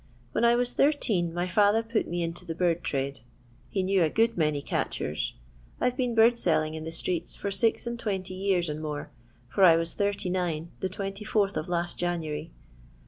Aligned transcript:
When 0.31 0.43
I 0.43 0.55
was 0.55 0.73
thirteen 0.73 1.31
my 1.31 1.45
father 1.45 1.83
put 1.83 2.07
me 2.07 2.23
into 2.23 2.43
the 2.43 2.55
bird 2.55 2.83
trade. 2.83 3.19
He 3.69 3.83
knew 3.83 4.01
a 4.01 4.09
good 4.09 4.35
many 4.35 4.59
catchers. 4.59 5.35
I 5.79 5.91
've 5.91 5.95
been 5.95 6.15
bird 6.15 6.39
selling 6.39 6.73
in 6.73 6.85
the 6.85 6.89
streeU 6.89 7.37
for 7.37 7.51
six 7.51 7.85
and 7.85 7.99
twenty 7.99 8.33
years 8.33 8.67
and 8.67 8.81
more, 8.81 9.11
for 9.47 9.63
I 9.63 9.75
was 9.75 9.93
39 9.93 10.71
the 10.79 10.89
24th 10.89 11.55
of 11.55 11.69
last 11.69 11.99
January. 11.99 12.49